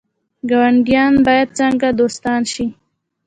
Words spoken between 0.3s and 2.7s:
ګاونډیان باید څنګه دوستان شي؟